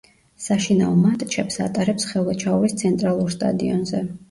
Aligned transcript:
საშინაო 0.45 0.95
მატჩებს 1.01 1.59
ატარებს 1.67 2.09
ხელვაჩაურის 2.15 2.77
ცენტრალურ 2.83 3.33
სტადიონზე. 3.39 4.05